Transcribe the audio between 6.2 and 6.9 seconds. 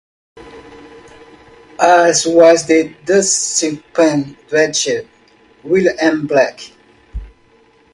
Black".